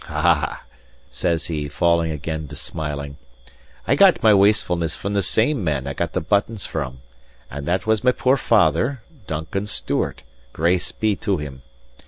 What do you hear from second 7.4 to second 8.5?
and that was my poor